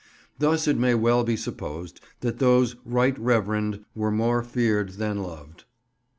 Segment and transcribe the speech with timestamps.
[0.39, 5.65] Thus it may well be supposed that those Right Reverend were more feared than loved.